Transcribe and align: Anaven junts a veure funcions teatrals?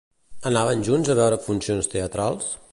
Anaven 0.51 0.81
junts 0.87 1.13
a 1.13 1.17
veure 1.21 1.39
funcions 1.45 1.93
teatrals? 1.95 2.53